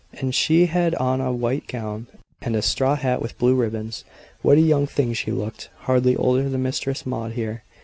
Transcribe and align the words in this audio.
"And 0.13 0.33
she 0.33 0.65
had 0.65 0.95
on 0.95 1.21
a 1.21 1.31
white 1.31 1.67
gown 1.67 2.07
and 2.41 2.55
a 2.55 2.63
straw 2.63 2.95
hat 2.95 3.21
with 3.21 3.37
blue 3.37 3.53
ribbons. 3.53 4.03
What 4.41 4.57
a 4.57 4.61
young 4.61 4.87
thing 4.87 5.13
she 5.13 5.29
looked! 5.31 5.69
hardly 5.81 6.15
older 6.15 6.49
than 6.49 6.63
Mistress 6.63 7.05
Maud 7.05 7.33
here." 7.33 7.61